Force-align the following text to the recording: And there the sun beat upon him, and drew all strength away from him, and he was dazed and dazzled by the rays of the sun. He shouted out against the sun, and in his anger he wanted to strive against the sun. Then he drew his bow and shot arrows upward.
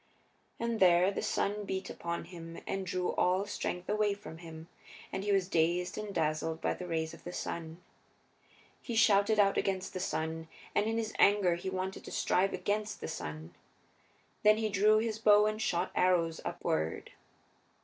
And 0.59 0.79
there 0.79 1.11
the 1.11 1.21
sun 1.21 1.63
beat 1.63 1.87
upon 1.91 2.23
him, 2.25 2.57
and 2.65 2.87
drew 2.87 3.09
all 3.11 3.45
strength 3.45 3.87
away 3.87 4.15
from 4.15 4.39
him, 4.39 4.67
and 5.13 5.23
he 5.23 5.31
was 5.31 5.47
dazed 5.47 5.95
and 5.95 6.11
dazzled 6.11 6.59
by 6.59 6.73
the 6.73 6.87
rays 6.87 7.13
of 7.13 7.23
the 7.23 7.31
sun. 7.31 7.79
He 8.81 8.95
shouted 8.95 9.39
out 9.39 9.59
against 9.59 9.93
the 9.93 9.99
sun, 9.99 10.47
and 10.73 10.87
in 10.87 10.97
his 10.97 11.13
anger 11.19 11.53
he 11.53 11.69
wanted 11.69 12.03
to 12.05 12.11
strive 12.11 12.51
against 12.51 12.99
the 12.99 13.07
sun. 13.07 13.53
Then 14.41 14.57
he 14.57 14.69
drew 14.69 14.97
his 14.97 15.19
bow 15.19 15.45
and 15.45 15.61
shot 15.61 15.91
arrows 15.93 16.41
upward. 16.43 17.11